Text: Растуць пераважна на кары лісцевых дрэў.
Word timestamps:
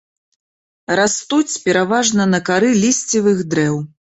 Растуць 0.99 1.57
пераважна 1.67 2.27
на 2.33 2.43
кары 2.51 2.73
лісцевых 2.83 3.49
дрэў. 3.53 3.75